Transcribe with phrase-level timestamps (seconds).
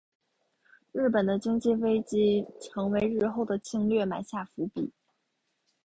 [0.93, 4.91] 日本的经济危机成为日后的侵略埋下伏笔。